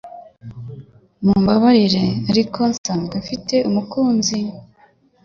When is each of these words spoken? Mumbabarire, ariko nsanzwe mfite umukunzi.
Mumbabarire, 1.23 2.03
ariko 2.31 2.59
nsanzwe 2.73 3.15
mfite 3.23 3.55
umukunzi. 3.69 4.37